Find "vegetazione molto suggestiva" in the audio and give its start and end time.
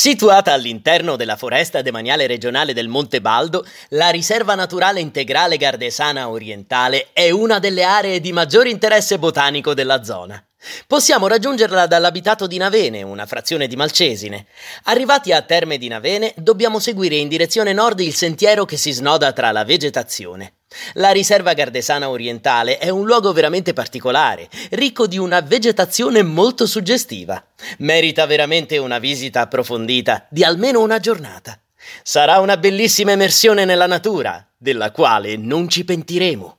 25.40-27.42